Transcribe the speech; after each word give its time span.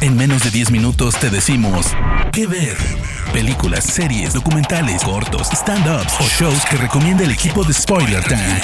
En 0.00 0.16
menos 0.16 0.44
de 0.44 0.50
10 0.50 0.70
minutos 0.70 1.18
te 1.18 1.30
decimos 1.30 1.94
qué 2.32 2.46
ver. 2.46 2.76
Películas, 3.32 3.84
series, 3.84 4.34
documentales, 4.34 5.02
cortos, 5.02 5.48
stand-ups 5.50 6.20
o 6.20 6.24
shows 6.24 6.64
que 6.70 6.76
recomienda 6.76 7.24
el 7.24 7.30
equipo 7.30 7.64
de 7.64 7.72
Spoiler 7.72 8.22
Time. 8.24 8.60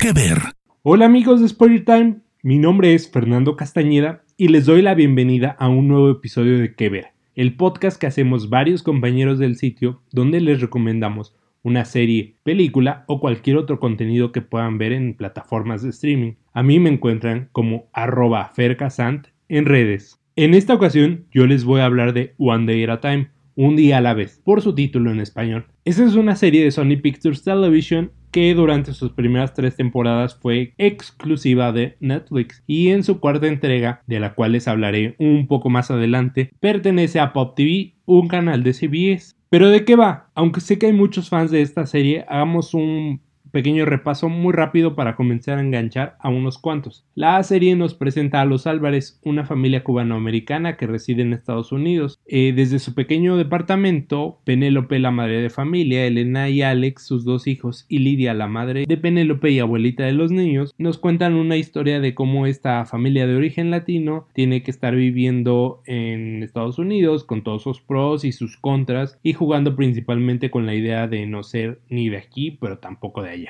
¿Qué 0.00 0.12
ver? 0.12 0.38
Hola 0.82 1.06
amigos 1.06 1.40
de 1.40 1.48
Spoiler 1.48 1.84
Time, 1.84 2.16
mi 2.42 2.58
nombre 2.58 2.94
es 2.94 3.10
Fernando 3.10 3.56
Castañeda 3.56 4.22
y 4.36 4.48
les 4.48 4.66
doy 4.66 4.82
la 4.82 4.94
bienvenida 4.94 5.56
a 5.58 5.68
un 5.68 5.88
nuevo 5.88 6.10
episodio 6.10 6.58
de 6.58 6.74
¿Qué 6.74 6.88
ver? 6.88 7.08
El 7.34 7.56
podcast 7.56 8.00
que 8.00 8.06
hacemos 8.06 8.48
varios 8.48 8.82
compañeros 8.82 9.38
del 9.38 9.56
sitio 9.56 10.02
donde 10.12 10.40
les 10.40 10.60
recomendamos 10.60 11.34
una 11.62 11.84
serie, 11.84 12.36
película 12.44 13.04
o 13.08 13.20
cualquier 13.20 13.56
otro 13.56 13.80
contenido 13.80 14.32
que 14.32 14.40
puedan 14.40 14.78
ver 14.78 14.92
en 14.92 15.14
plataformas 15.14 15.82
de 15.82 15.90
streaming. 15.90 16.34
A 16.52 16.62
mí 16.62 16.78
me 16.78 16.90
encuentran 16.90 17.48
como 17.52 17.88
arroba 17.92 18.50
fercasant 18.54 19.26
en 19.48 19.64
redes. 19.66 20.20
En 20.38 20.52
esta 20.52 20.74
ocasión 20.74 21.24
yo 21.32 21.46
les 21.46 21.64
voy 21.64 21.80
a 21.80 21.86
hablar 21.86 22.12
de 22.12 22.34
One 22.36 22.66
Day 22.66 22.84
at 22.84 22.90
a 22.90 23.00
Time, 23.00 23.30
un 23.54 23.74
día 23.74 23.96
a 23.96 24.00
la 24.02 24.12
vez, 24.12 24.42
por 24.44 24.60
su 24.60 24.74
título 24.74 25.10
en 25.10 25.18
español. 25.18 25.64
Esta 25.86 26.04
es 26.04 26.14
una 26.14 26.36
serie 26.36 26.62
de 26.62 26.70
Sony 26.70 27.00
Pictures 27.02 27.42
Television 27.42 28.12
que 28.32 28.52
durante 28.52 28.92
sus 28.92 29.12
primeras 29.12 29.54
tres 29.54 29.76
temporadas 29.76 30.38
fue 30.38 30.74
exclusiva 30.76 31.72
de 31.72 31.96
Netflix 32.00 32.62
y 32.66 32.90
en 32.90 33.02
su 33.02 33.18
cuarta 33.18 33.46
entrega, 33.46 34.02
de 34.06 34.20
la 34.20 34.34
cual 34.34 34.52
les 34.52 34.68
hablaré 34.68 35.16
un 35.18 35.46
poco 35.46 35.70
más 35.70 35.90
adelante, 35.90 36.50
pertenece 36.60 37.18
a 37.18 37.32
Pop 37.32 37.56
TV, 37.56 37.94
un 38.04 38.28
canal 38.28 38.62
de 38.62 38.74
CBS. 38.74 39.34
Pero 39.48 39.70
¿de 39.70 39.86
qué 39.86 39.96
va? 39.96 40.28
Aunque 40.34 40.60
sé 40.60 40.78
que 40.78 40.84
hay 40.84 40.92
muchos 40.92 41.30
fans 41.30 41.50
de 41.50 41.62
esta 41.62 41.86
serie, 41.86 42.26
hagamos 42.28 42.74
un 42.74 43.22
pequeño 43.56 43.86
repaso 43.86 44.28
muy 44.28 44.52
rápido 44.52 44.94
para 44.94 45.16
comenzar 45.16 45.56
a 45.56 45.62
enganchar 45.62 46.18
a 46.20 46.28
unos 46.28 46.58
cuantos. 46.58 47.06
La 47.14 47.42
serie 47.42 47.74
nos 47.74 47.94
presenta 47.94 48.42
a 48.42 48.44
los 48.44 48.66
Álvarez, 48.66 49.18
una 49.24 49.46
familia 49.46 49.82
cubanoamericana 49.82 50.76
que 50.76 50.86
reside 50.86 51.22
en 51.22 51.32
Estados 51.32 51.72
Unidos. 51.72 52.18
Eh, 52.26 52.52
desde 52.54 52.78
su 52.78 52.92
pequeño 52.92 53.38
departamento, 53.38 54.40
Penélope, 54.44 54.98
la 54.98 55.10
madre 55.10 55.40
de 55.40 55.48
familia, 55.48 56.04
Elena 56.04 56.50
y 56.50 56.60
Alex, 56.60 57.06
sus 57.06 57.24
dos 57.24 57.46
hijos, 57.46 57.86
y 57.88 58.00
Lidia, 58.00 58.34
la 58.34 58.46
madre 58.46 58.84
de 58.86 58.96
Penélope 58.98 59.50
y 59.50 59.58
abuelita 59.58 60.04
de 60.04 60.12
los 60.12 60.30
niños, 60.30 60.74
nos 60.76 60.98
cuentan 60.98 61.32
una 61.32 61.56
historia 61.56 61.98
de 61.98 62.14
cómo 62.14 62.46
esta 62.46 62.84
familia 62.84 63.26
de 63.26 63.36
origen 63.36 63.70
latino 63.70 64.28
tiene 64.34 64.62
que 64.62 64.70
estar 64.70 64.94
viviendo 64.94 65.80
en 65.86 66.42
Estados 66.42 66.78
Unidos 66.78 67.24
con 67.24 67.42
todos 67.42 67.62
sus 67.62 67.80
pros 67.80 68.26
y 68.26 68.32
sus 68.32 68.58
contras 68.58 69.18
y 69.22 69.32
jugando 69.32 69.76
principalmente 69.76 70.50
con 70.50 70.66
la 70.66 70.74
idea 70.74 71.08
de 71.08 71.24
no 71.24 71.42
ser 71.42 71.80
ni 71.88 72.10
de 72.10 72.18
aquí 72.18 72.50
pero 72.50 72.80
tampoco 72.80 73.22
de 73.22 73.30
allá. 73.30 73.45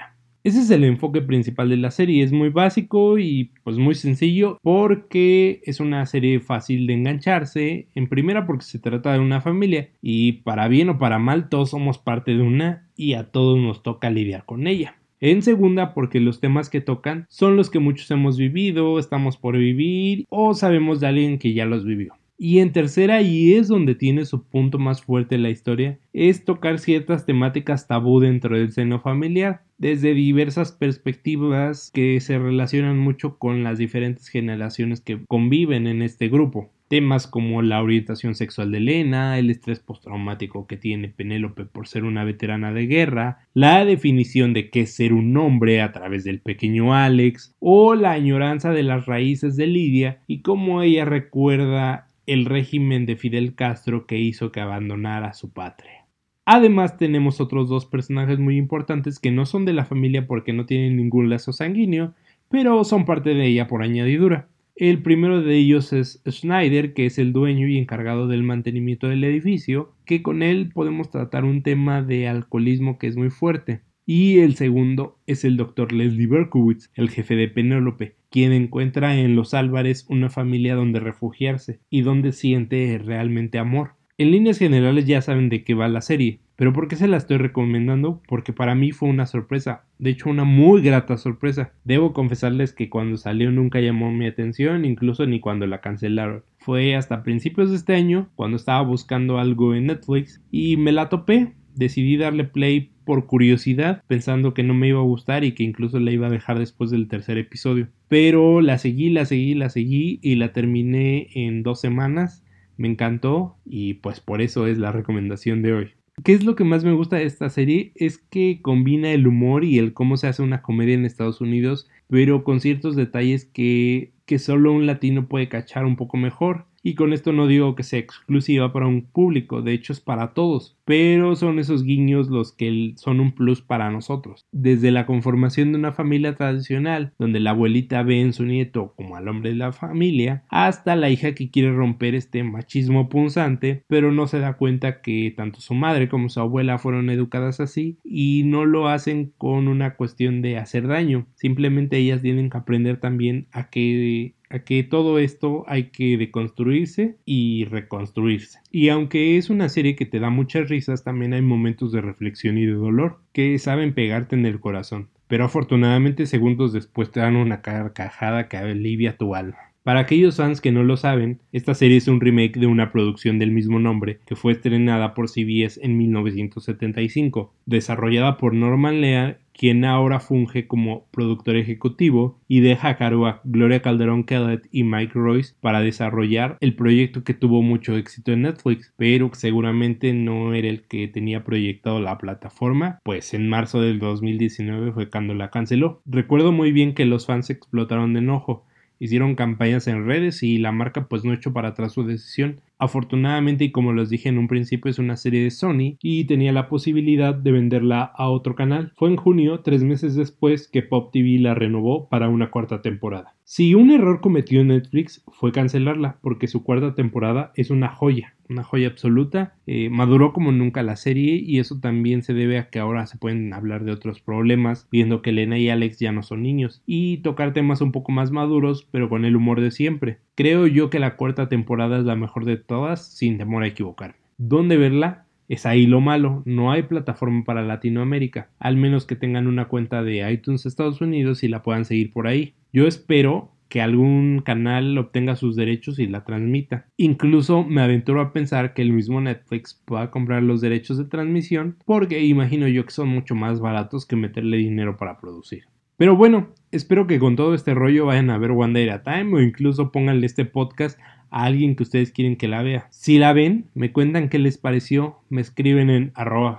Ese 0.46 0.60
es 0.60 0.70
el 0.70 0.84
enfoque 0.84 1.22
principal 1.22 1.70
de 1.70 1.76
la 1.76 1.90
serie, 1.90 2.22
es 2.22 2.30
muy 2.30 2.50
básico 2.50 3.18
y 3.18 3.50
pues 3.64 3.78
muy 3.78 3.96
sencillo 3.96 4.60
porque 4.62 5.60
es 5.64 5.80
una 5.80 6.06
serie 6.06 6.38
fácil 6.38 6.86
de 6.86 6.92
engancharse, 6.92 7.88
en 7.96 8.08
primera 8.08 8.46
porque 8.46 8.64
se 8.64 8.78
trata 8.78 9.12
de 9.12 9.18
una 9.18 9.40
familia 9.40 9.88
y 10.00 10.34
para 10.44 10.68
bien 10.68 10.88
o 10.88 11.00
para 11.00 11.18
mal 11.18 11.48
todos 11.48 11.70
somos 11.70 11.98
parte 11.98 12.30
de 12.30 12.42
una 12.42 12.86
y 12.94 13.14
a 13.14 13.32
todos 13.32 13.58
nos 13.58 13.82
toca 13.82 14.08
lidiar 14.08 14.44
con 14.44 14.68
ella. 14.68 14.94
En 15.18 15.42
segunda, 15.42 15.92
porque 15.94 16.20
los 16.20 16.38
temas 16.38 16.70
que 16.70 16.80
tocan 16.80 17.26
son 17.28 17.56
los 17.56 17.68
que 17.68 17.80
muchos 17.80 18.08
hemos 18.12 18.38
vivido, 18.38 19.00
estamos 19.00 19.36
por 19.36 19.58
vivir 19.58 20.26
o 20.28 20.54
sabemos 20.54 21.00
de 21.00 21.08
alguien 21.08 21.38
que 21.40 21.54
ya 21.54 21.66
los 21.66 21.84
vivió. 21.84 22.14
Y 22.38 22.58
en 22.58 22.72
tercera, 22.72 23.22
y 23.22 23.54
es 23.54 23.68
donde 23.68 23.94
tiene 23.94 24.26
su 24.26 24.44
punto 24.44 24.78
más 24.78 25.00
fuerte 25.02 25.38
la 25.38 25.48
historia, 25.48 25.98
es 26.12 26.44
tocar 26.44 26.78
ciertas 26.78 27.24
temáticas 27.24 27.86
tabú 27.86 28.20
dentro 28.20 28.58
del 28.58 28.72
seno 28.72 29.00
familiar, 29.00 29.62
desde 29.78 30.12
diversas 30.12 30.72
perspectivas 30.72 31.90
que 31.94 32.20
se 32.20 32.38
relacionan 32.38 32.98
mucho 32.98 33.38
con 33.38 33.64
las 33.64 33.78
diferentes 33.78 34.28
generaciones 34.28 35.00
que 35.00 35.24
conviven 35.26 35.86
en 35.86 36.02
este 36.02 36.28
grupo. 36.28 36.70
Temas 36.88 37.26
como 37.26 37.62
la 37.62 37.82
orientación 37.82 38.36
sexual 38.36 38.70
de 38.70 38.78
Elena, 38.78 39.38
el 39.38 39.50
estrés 39.50 39.80
postraumático 39.80 40.68
que 40.68 40.76
tiene 40.76 41.08
Penélope 41.08 41.64
por 41.64 41.88
ser 41.88 42.04
una 42.04 42.22
veterana 42.22 42.72
de 42.72 42.86
guerra, 42.86 43.40
la 43.54 43.84
definición 43.84 44.52
de 44.52 44.70
qué 44.70 44.82
es 44.82 44.94
ser 44.94 45.12
un 45.12 45.36
hombre 45.36 45.80
a 45.80 45.90
través 45.90 46.22
del 46.22 46.40
pequeño 46.40 46.94
Alex, 46.94 47.56
o 47.58 47.96
la 47.96 48.12
añoranza 48.12 48.70
de 48.70 48.84
las 48.84 49.06
raíces 49.06 49.56
de 49.56 49.66
Lidia 49.66 50.22
y 50.28 50.42
cómo 50.42 50.80
ella 50.82 51.04
recuerda 51.04 52.05
el 52.26 52.44
régimen 52.44 53.06
de 53.06 53.16
Fidel 53.16 53.54
Castro 53.54 54.06
que 54.06 54.18
hizo 54.18 54.52
que 54.52 54.60
abandonara 54.60 55.32
su 55.32 55.52
patria. 55.52 56.06
Además 56.44 56.96
tenemos 56.96 57.40
otros 57.40 57.68
dos 57.68 57.86
personajes 57.86 58.38
muy 58.38 58.56
importantes 58.56 59.18
que 59.18 59.32
no 59.32 59.46
son 59.46 59.64
de 59.64 59.72
la 59.72 59.84
familia 59.84 60.26
porque 60.26 60.52
no 60.52 60.66
tienen 60.66 60.96
ningún 60.96 61.28
lazo 61.28 61.52
sanguíneo, 61.52 62.14
pero 62.48 62.84
son 62.84 63.04
parte 63.04 63.34
de 63.34 63.46
ella 63.46 63.66
por 63.66 63.82
añadidura. 63.82 64.48
El 64.76 65.02
primero 65.02 65.40
de 65.40 65.56
ellos 65.56 65.92
es 65.92 66.22
Schneider, 66.28 66.92
que 66.92 67.06
es 67.06 67.18
el 67.18 67.32
dueño 67.32 67.66
y 67.66 67.78
encargado 67.78 68.28
del 68.28 68.42
mantenimiento 68.42 69.08
del 69.08 69.24
edificio, 69.24 69.92
que 70.04 70.22
con 70.22 70.42
él 70.42 70.70
podemos 70.72 71.10
tratar 71.10 71.44
un 71.44 71.62
tema 71.62 72.02
de 72.02 72.28
alcoholismo 72.28 72.98
que 72.98 73.06
es 73.06 73.16
muy 73.16 73.30
fuerte. 73.30 73.80
Y 74.04 74.38
el 74.40 74.54
segundo 74.54 75.18
es 75.26 75.44
el 75.44 75.56
doctor 75.56 75.92
Leslie 75.92 76.26
Berkowitz, 76.26 76.90
el 76.94 77.10
jefe 77.10 77.34
de 77.34 77.48
Penélope, 77.48 78.14
quien 78.36 78.52
encuentra 78.52 79.16
en 79.16 79.34
los 79.34 79.54
Álvarez 79.54 80.04
una 80.10 80.28
familia 80.28 80.74
donde 80.74 81.00
refugiarse 81.00 81.80
y 81.88 82.02
donde 82.02 82.32
siente 82.32 83.00
realmente 83.02 83.58
amor. 83.58 83.92
En 84.18 84.30
líneas 84.30 84.58
generales 84.58 85.06
ya 85.06 85.22
saben 85.22 85.48
de 85.48 85.64
qué 85.64 85.72
va 85.72 85.88
la 85.88 86.02
serie, 86.02 86.40
pero 86.54 86.74
¿por 86.74 86.86
qué 86.86 86.96
se 86.96 87.08
la 87.08 87.16
estoy 87.16 87.38
recomendando? 87.38 88.20
Porque 88.28 88.52
para 88.52 88.74
mí 88.74 88.92
fue 88.92 89.08
una 89.08 89.24
sorpresa, 89.24 89.86
de 89.98 90.10
hecho 90.10 90.28
una 90.28 90.44
muy 90.44 90.82
grata 90.82 91.16
sorpresa. 91.16 91.72
Debo 91.84 92.12
confesarles 92.12 92.74
que 92.74 92.90
cuando 92.90 93.16
salió 93.16 93.50
nunca 93.50 93.80
llamó 93.80 94.12
mi 94.12 94.26
atención, 94.26 94.84
incluso 94.84 95.24
ni 95.24 95.40
cuando 95.40 95.66
la 95.66 95.80
cancelaron. 95.80 96.44
Fue 96.58 96.94
hasta 96.94 97.22
principios 97.22 97.70
de 97.70 97.76
este 97.76 97.94
año, 97.94 98.28
cuando 98.34 98.58
estaba 98.58 98.82
buscando 98.82 99.38
algo 99.38 99.74
en 99.74 99.86
Netflix, 99.86 100.44
y 100.50 100.76
me 100.76 100.92
la 100.92 101.08
topé, 101.08 101.54
decidí 101.74 102.18
darle 102.18 102.44
play 102.44 102.90
por 103.06 103.24
curiosidad, 103.26 104.02
pensando 104.06 104.52
que 104.52 104.64
no 104.64 104.74
me 104.74 104.88
iba 104.88 104.98
a 104.98 105.04
gustar 105.04 105.44
y 105.44 105.52
que 105.52 105.62
incluso 105.62 105.98
la 105.98 106.10
iba 106.10 106.26
a 106.26 106.30
dejar 106.30 106.58
después 106.58 106.90
del 106.90 107.08
tercer 107.08 107.38
episodio. 107.38 107.88
Pero 108.08 108.60
la 108.60 108.76
seguí, 108.76 109.08
la 109.08 109.24
seguí, 109.24 109.54
la 109.54 109.70
seguí 109.70 110.18
y 110.20 110.34
la 110.34 110.52
terminé 110.52 111.28
en 111.32 111.62
dos 111.62 111.80
semanas. 111.80 112.44
Me 112.76 112.88
encantó 112.88 113.56
y 113.64 113.94
pues 113.94 114.20
por 114.20 114.42
eso 114.42 114.66
es 114.66 114.76
la 114.76 114.92
recomendación 114.92 115.62
de 115.62 115.72
hoy. 115.72 115.90
¿Qué 116.24 116.32
es 116.32 116.44
lo 116.44 116.56
que 116.56 116.64
más 116.64 116.84
me 116.84 116.92
gusta 116.92 117.16
de 117.16 117.24
esta 117.24 117.48
serie? 117.48 117.92
Es 117.94 118.18
que 118.18 118.60
combina 118.60 119.12
el 119.12 119.26
humor 119.26 119.64
y 119.64 119.78
el 119.78 119.92
cómo 119.92 120.16
se 120.16 120.26
hace 120.26 120.42
una 120.42 120.62
comedia 120.62 120.94
en 120.94 121.04
Estados 121.04 121.40
Unidos, 121.40 121.88
pero 122.08 122.42
con 122.42 122.60
ciertos 122.60 122.96
detalles 122.96 123.44
que, 123.44 124.12
que 124.24 124.38
solo 124.38 124.72
un 124.72 124.86
latino 124.86 125.28
puede 125.28 125.48
cachar 125.48 125.84
un 125.84 125.96
poco 125.96 126.16
mejor. 126.16 126.66
Y 126.86 126.94
con 126.94 127.12
esto 127.12 127.32
no 127.32 127.48
digo 127.48 127.74
que 127.74 127.82
sea 127.82 127.98
exclusiva 127.98 128.72
para 128.72 128.86
un 128.86 129.02
público, 129.02 129.60
de 129.60 129.72
hecho 129.72 129.92
es 129.92 129.98
para 129.98 130.34
todos, 130.34 130.78
pero 130.84 131.34
son 131.34 131.58
esos 131.58 131.82
guiños 131.82 132.28
los 132.28 132.52
que 132.52 132.92
son 132.94 133.18
un 133.18 133.32
plus 133.32 133.60
para 133.60 133.90
nosotros. 133.90 134.46
Desde 134.52 134.92
la 134.92 135.04
conformación 135.04 135.72
de 135.72 135.78
una 135.78 135.90
familia 135.90 136.36
tradicional, 136.36 137.12
donde 137.18 137.40
la 137.40 137.50
abuelita 137.50 138.04
ve 138.04 138.20
en 138.20 138.32
su 138.32 138.44
nieto 138.44 138.94
como 138.94 139.16
al 139.16 139.26
hombre 139.26 139.50
de 139.50 139.56
la 139.56 139.72
familia, 139.72 140.44
hasta 140.48 140.94
la 140.94 141.10
hija 141.10 141.34
que 141.34 141.50
quiere 141.50 141.72
romper 141.72 142.14
este 142.14 142.44
machismo 142.44 143.08
punzante, 143.08 143.82
pero 143.88 144.12
no 144.12 144.28
se 144.28 144.38
da 144.38 144.56
cuenta 144.56 145.00
que 145.00 145.34
tanto 145.36 145.60
su 145.60 145.74
madre 145.74 146.08
como 146.08 146.28
su 146.28 146.38
abuela 146.38 146.78
fueron 146.78 147.10
educadas 147.10 147.58
así 147.58 147.98
y 148.04 148.44
no 148.44 148.64
lo 148.64 148.86
hacen 148.86 149.32
con 149.38 149.66
una 149.66 149.96
cuestión 149.96 150.40
de 150.40 150.56
hacer 150.56 150.86
daño, 150.86 151.26
simplemente 151.34 151.96
ellas 151.96 152.22
tienen 152.22 152.48
que 152.48 152.58
aprender 152.58 153.00
también 153.00 153.48
a 153.50 153.70
que 153.70 154.35
que 154.64 154.82
todo 154.82 155.18
esto 155.18 155.64
hay 155.66 155.90
que 155.90 156.16
deconstruirse 156.16 157.16
y 157.24 157.64
reconstruirse. 157.66 158.60
Y 158.70 158.88
aunque 158.88 159.36
es 159.36 159.50
una 159.50 159.68
serie 159.68 159.96
que 159.96 160.06
te 160.06 160.20
da 160.20 160.30
muchas 160.30 160.68
risas, 160.68 161.04
también 161.04 161.32
hay 161.32 161.42
momentos 161.42 161.92
de 161.92 162.00
reflexión 162.00 162.58
y 162.58 162.66
de 162.66 162.72
dolor 162.72 163.18
que 163.32 163.58
saben 163.58 163.94
pegarte 163.94 164.36
en 164.36 164.46
el 164.46 164.60
corazón. 164.60 165.08
Pero 165.28 165.44
afortunadamente 165.44 166.26
segundos 166.26 166.72
después 166.72 167.10
te 167.10 167.20
dan 167.20 167.36
una 167.36 167.60
carcajada 167.60 168.48
que 168.48 168.56
alivia 168.56 169.16
tu 169.16 169.34
alma. 169.34 169.66
Para 169.86 170.00
aquellos 170.00 170.38
fans 170.38 170.60
que 170.60 170.72
no 170.72 170.82
lo 170.82 170.96
saben, 170.96 171.40
esta 171.52 171.72
serie 171.72 171.96
es 171.96 172.08
un 172.08 172.20
remake 172.20 172.58
de 172.58 172.66
una 172.66 172.90
producción 172.90 173.38
del 173.38 173.52
mismo 173.52 173.78
nombre 173.78 174.18
que 174.26 174.34
fue 174.34 174.50
estrenada 174.50 175.14
por 175.14 175.28
CBS 175.28 175.78
en 175.80 175.96
1975, 175.96 177.54
desarrollada 177.66 178.36
por 178.36 178.52
Norman 178.52 179.00
Lear 179.00 179.38
quien 179.56 179.84
ahora 179.84 180.20
funge 180.20 180.66
como 180.66 181.06
productor 181.10 181.56
ejecutivo, 181.56 182.38
y 182.46 182.60
deja 182.60 182.90
a 182.90 182.96
cargo 182.96 183.26
a 183.26 183.40
Gloria 183.44 183.80
Calderón 183.80 184.24
Kellett 184.24 184.68
y 184.70 184.84
Mike 184.84 185.12
Royce 185.14 185.54
para 185.60 185.80
desarrollar 185.80 186.58
el 186.60 186.74
proyecto 186.74 187.24
que 187.24 187.34
tuvo 187.34 187.62
mucho 187.62 187.96
éxito 187.96 188.32
en 188.32 188.42
Netflix, 188.42 188.92
pero 188.96 189.30
seguramente 189.32 190.12
no 190.12 190.54
era 190.54 190.68
el 190.68 190.82
que 190.82 191.08
tenía 191.08 191.42
proyectado 191.44 192.00
la 192.00 192.18
plataforma, 192.18 193.00
pues 193.02 193.32
en 193.34 193.48
marzo 193.48 193.80
del 193.80 193.98
2019 193.98 194.92
fue 194.92 195.08
cuando 195.08 195.34
la 195.34 195.50
canceló. 195.50 196.02
Recuerdo 196.04 196.52
muy 196.52 196.72
bien 196.72 196.94
que 196.94 197.06
los 197.06 197.26
fans 197.26 197.48
explotaron 197.50 198.12
de 198.12 198.20
enojo, 198.20 198.64
hicieron 198.98 199.34
campañas 199.34 199.86
en 199.86 200.06
redes 200.06 200.42
y 200.42 200.58
la 200.58 200.72
marca 200.72 201.06
pues 201.08 201.24
no 201.24 201.32
echó 201.32 201.52
para 201.52 201.68
atrás 201.68 201.92
su 201.92 202.04
decisión 202.04 202.60
Afortunadamente 202.78 203.64
y 203.64 203.72
como 203.72 203.92
les 203.92 204.10
dije 204.10 204.28
en 204.28 204.38
un 204.38 204.48
principio 204.48 204.90
es 204.90 204.98
una 204.98 205.16
serie 205.16 205.42
de 205.42 205.50
Sony 205.50 205.96
y 206.00 206.24
tenía 206.24 206.52
la 206.52 206.68
posibilidad 206.68 207.34
de 207.34 207.52
venderla 207.52 208.02
a 208.02 208.28
otro 208.28 208.54
canal. 208.54 208.92
Fue 208.96 209.08
en 209.08 209.16
junio, 209.16 209.60
tres 209.60 209.82
meses 209.82 210.14
después, 210.14 210.68
que 210.68 210.82
Pop 210.82 211.12
TV 211.12 211.38
la 211.38 211.54
renovó 211.54 212.08
para 212.08 212.28
una 212.28 212.50
cuarta 212.50 212.82
temporada. 212.82 213.34
Si 213.44 213.74
un 213.74 213.90
error 213.90 214.20
cometió 214.20 214.64
Netflix 214.64 215.24
fue 215.32 215.52
cancelarla 215.52 216.18
porque 216.20 216.48
su 216.48 216.62
cuarta 216.62 216.94
temporada 216.94 217.52
es 217.56 217.70
una 217.70 217.88
joya 217.88 218.36
una 218.48 218.62
joya 218.62 218.88
absoluta. 218.88 219.54
Eh, 219.66 219.88
maduró 219.90 220.32
como 220.32 220.52
nunca 220.52 220.82
la 220.82 220.96
serie 220.96 221.36
y 221.36 221.58
eso 221.58 221.80
también 221.80 222.22
se 222.22 222.34
debe 222.34 222.58
a 222.58 222.68
que 222.70 222.78
ahora 222.78 223.06
se 223.06 223.18
pueden 223.18 223.52
hablar 223.52 223.84
de 223.84 223.92
otros 223.92 224.20
problemas, 224.20 224.88
viendo 224.90 225.22
que 225.22 225.30
Elena 225.30 225.58
y 225.58 225.68
Alex 225.68 225.98
ya 225.98 226.12
no 226.12 226.22
son 226.22 226.42
niños, 226.42 226.82
y 226.86 227.18
tocar 227.18 227.52
temas 227.52 227.80
un 227.80 227.92
poco 227.92 228.12
más 228.12 228.30
maduros, 228.30 228.88
pero 228.90 229.08
con 229.08 229.24
el 229.24 229.36
humor 229.36 229.60
de 229.60 229.70
siempre. 229.70 230.18
Creo 230.36 230.66
yo 230.66 230.90
que 230.90 230.98
la 230.98 231.16
cuarta 231.16 231.48
temporada 231.48 231.98
es 231.98 232.04
la 232.04 232.14
mejor 232.14 232.44
de 232.44 232.58
todas, 232.58 233.06
sin 233.06 233.38
temor 233.38 233.62
a 233.62 233.68
equivocarme. 233.68 234.16
¿Dónde 234.36 234.76
verla? 234.76 235.24
Es 235.48 235.64
ahí 235.64 235.86
lo 235.86 236.02
malo, 236.02 236.42
no 236.44 236.72
hay 236.72 236.82
plataforma 236.82 237.42
para 237.44 237.62
Latinoamérica, 237.62 238.50
al 238.58 238.76
menos 238.76 239.06
que 239.06 239.16
tengan 239.16 239.46
una 239.46 239.68
cuenta 239.68 240.02
de 240.02 240.30
iTunes 240.30 240.66
Estados 240.66 241.00
Unidos 241.00 241.42
y 241.42 241.48
la 241.48 241.62
puedan 241.62 241.86
seguir 241.86 242.12
por 242.12 242.26
ahí. 242.26 242.52
Yo 242.70 242.86
espero 242.86 243.50
que 243.70 243.80
algún 243.80 244.42
canal 244.44 244.98
obtenga 244.98 245.36
sus 245.36 245.56
derechos 245.56 245.98
y 245.98 246.06
la 246.06 246.24
transmita. 246.24 246.84
Incluso 246.98 247.64
me 247.64 247.80
aventuro 247.80 248.20
a 248.20 248.34
pensar 248.34 248.74
que 248.74 248.82
el 248.82 248.92
mismo 248.92 249.22
Netflix 249.22 249.80
pueda 249.86 250.10
comprar 250.10 250.42
los 250.42 250.60
derechos 250.60 250.98
de 250.98 251.06
transmisión 251.06 251.78
porque 251.86 252.22
imagino 252.22 252.68
yo 252.68 252.84
que 252.84 252.92
son 252.92 253.08
mucho 253.08 253.34
más 253.34 253.60
baratos 253.60 254.04
que 254.04 254.16
meterle 254.16 254.58
dinero 254.58 254.98
para 254.98 255.18
producir. 255.18 255.64
Pero 255.96 256.14
bueno, 256.14 256.48
espero 256.72 257.06
que 257.06 257.18
con 257.18 257.36
todo 257.36 257.54
este 257.54 257.72
rollo 257.72 258.06
vayan 258.06 258.28
a 258.28 258.36
ver 258.36 258.50
One 258.50 258.90
at 258.90 259.02
Time 259.04 259.34
o 259.34 259.40
incluso 259.40 259.92
pónganle 259.92 260.26
este 260.26 260.44
podcast 260.44 260.98
a 261.30 261.44
alguien 261.44 261.74
que 261.74 261.84
ustedes 261.84 262.12
quieren 262.12 262.36
que 262.36 262.48
la 262.48 262.62
vea. 262.62 262.86
Si 262.90 263.18
la 263.18 263.32
ven, 263.32 263.66
me 263.74 263.92
cuentan 263.92 264.28
qué 264.28 264.38
les 264.38 264.58
pareció, 264.58 265.16
me 265.30 265.40
escriben 265.40 265.88
en 265.88 266.12
arroba 266.14 266.58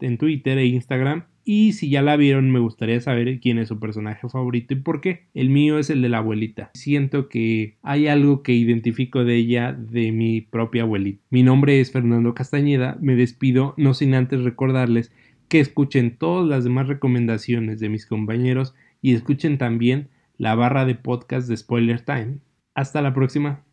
en 0.00 0.18
Twitter 0.18 0.58
e 0.58 0.66
Instagram 0.66 1.24
y 1.44 1.72
si 1.72 1.90
ya 1.90 2.00
la 2.00 2.16
vieron, 2.16 2.50
me 2.52 2.60
gustaría 2.60 3.00
saber 3.00 3.40
quién 3.40 3.58
es 3.58 3.66
su 3.66 3.80
personaje 3.80 4.28
favorito 4.28 4.74
y 4.74 4.76
por 4.76 5.00
qué. 5.00 5.24
El 5.34 5.50
mío 5.50 5.80
es 5.80 5.90
el 5.90 6.00
de 6.00 6.08
la 6.08 6.18
abuelita. 6.18 6.70
Siento 6.74 7.28
que 7.28 7.76
hay 7.82 8.06
algo 8.06 8.44
que 8.44 8.52
identifico 8.52 9.24
de 9.24 9.34
ella 9.34 9.72
de 9.72 10.12
mi 10.12 10.42
propia 10.42 10.82
abuelita. 10.82 11.24
Mi 11.30 11.42
nombre 11.42 11.80
es 11.80 11.90
Fernando 11.90 12.34
Castañeda. 12.34 12.98
Me 13.00 13.16
despido 13.16 13.74
no 13.76 13.94
sin 13.94 14.14
antes 14.14 14.44
recordarles 14.44 15.12
que 15.50 15.60
escuchen 15.60 16.16
todas 16.16 16.48
las 16.48 16.64
demás 16.64 16.86
recomendaciones 16.86 17.80
de 17.80 17.90
mis 17.90 18.06
compañeros 18.06 18.72
y 19.02 19.14
escuchen 19.14 19.58
también 19.58 20.08
la 20.38 20.54
barra 20.54 20.86
de 20.86 20.94
podcast 20.94 21.48
de 21.48 21.56
Spoiler 21.56 22.00
Time. 22.00 22.38
Hasta 22.74 23.02
la 23.02 23.12
próxima. 23.12 23.64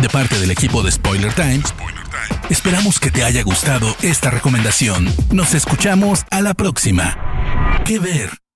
De 0.00 0.08
parte 0.10 0.38
del 0.38 0.50
equipo 0.50 0.82
de 0.82 0.92
Spoiler 0.92 1.32
Time. 1.32 1.62
Esperamos 2.50 3.00
que 3.00 3.10
te 3.10 3.24
haya 3.24 3.42
gustado 3.42 3.88
esta 4.02 4.30
recomendación. 4.30 5.06
Nos 5.32 5.54
escuchamos 5.54 6.24
a 6.30 6.42
la 6.42 6.54
próxima. 6.54 7.16
¿Qué 7.84 7.98
ver? 7.98 8.47